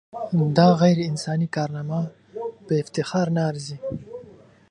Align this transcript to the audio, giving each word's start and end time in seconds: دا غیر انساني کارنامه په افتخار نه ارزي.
دا 0.57 0.67
غیر 0.81 0.97
انساني 1.09 1.47
کارنامه 1.55 1.99
په 2.65 2.73
افتخار 2.83 3.27
نه 3.35 3.41
ارزي. 3.49 3.77